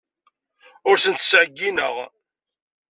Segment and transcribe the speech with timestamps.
[0.89, 1.95] Ur asent-ttɛeyyineɣ.